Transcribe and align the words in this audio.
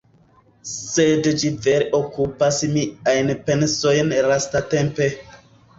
Sed 0.69 1.29
ĝi 1.43 1.51
vere 1.67 1.91
okupas 1.99 2.65
miajn 2.73 3.33
pensojn 3.51 4.15
lastatempe 4.33 5.15